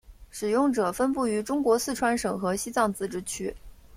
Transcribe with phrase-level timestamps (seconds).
[0.31, 3.55] 使用者分布于中国四川省和西藏自治区。